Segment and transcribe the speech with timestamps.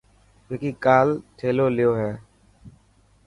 [0.49, 1.07] وڪي ڪال
[1.37, 2.11] ٿيلو ليو هي.